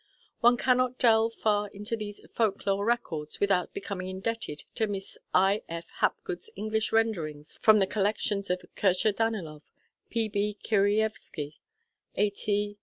[0.39, 5.61] One cannot delve far into these folk lore records without becoming indebted to Miss I.
[5.69, 5.89] F.
[5.97, 9.61] Hapgood's English renderings from the collections of Kirshá Danilóv,
[10.09, 10.27] P.
[10.27, 10.57] B.
[10.65, 11.57] Kirýeevsky,
[12.15, 12.31] A.
[12.31, 12.79] T.